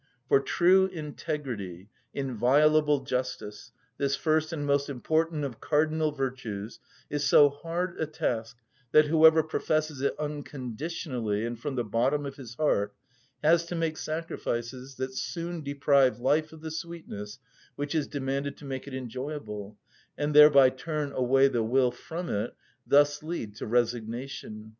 For 0.29 0.39
true 0.39 0.87
integrity, 0.87 1.91
inviolable 2.11 3.01
justice, 3.03 3.71
this 3.99 4.15
first 4.15 4.51
and 4.51 4.65
most 4.65 4.89
important 4.89 5.43
of 5.43 5.61
cardinal 5.61 6.11
virtues, 6.11 6.79
is 7.11 7.23
so 7.27 7.49
hard 7.49 7.99
a 7.99 8.07
task 8.07 8.57
that 8.93 9.05
whoever 9.05 9.43
professes 9.43 10.01
it 10.01 10.15
unconditionally 10.17 11.45
and 11.45 11.59
from 11.59 11.75
the 11.75 11.83
bottom 11.83 12.25
of 12.25 12.37
his 12.37 12.55
heart 12.55 12.95
has 13.43 13.63
to 13.65 13.75
make 13.75 13.95
sacrifices 13.95 14.95
that 14.95 15.13
soon 15.13 15.61
deprive 15.63 16.17
life 16.17 16.51
of 16.51 16.61
the 16.61 16.71
sweetness 16.71 17.37
which 17.75 17.93
is 17.93 18.07
demanded 18.07 18.57
to 18.57 18.65
make 18.65 18.87
it 18.87 18.95
enjoyable, 18.95 19.77
and 20.17 20.33
thereby 20.33 20.71
turn 20.71 21.11
away 21.11 21.47
the 21.47 21.61
will 21.61 21.91
from 21.91 22.27
it, 22.27 22.55
thus 22.87 23.21
lead 23.21 23.55
to 23.57 23.67
resignation. 23.67 24.69